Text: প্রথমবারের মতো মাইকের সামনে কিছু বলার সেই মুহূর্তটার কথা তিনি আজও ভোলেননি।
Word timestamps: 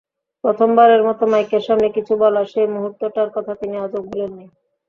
প্রথমবারের 0.43 1.01
মতো 1.07 1.23
মাইকের 1.31 1.63
সামনে 1.67 1.87
কিছু 1.89 2.13
বলার 2.21 2.45
সেই 2.53 2.67
মুহূর্তটার 2.67 3.29
কথা 3.35 3.53
তিনি 3.55 3.75
আজও 3.77 3.99
ভোলেননি। 4.07 4.45